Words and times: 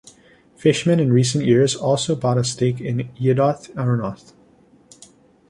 Fishman 0.55 0.99
in 0.99 1.13
recent 1.13 1.45
years 1.45 1.75
also 1.75 2.15
bought 2.15 2.39
a 2.39 2.43
stake 2.43 2.81
in 2.81 3.09
"Yedioth 3.19 3.69
Ahronoth". 3.75 4.33